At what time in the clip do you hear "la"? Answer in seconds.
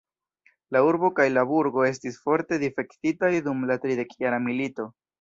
0.75-0.81, 1.33-1.43, 3.73-3.81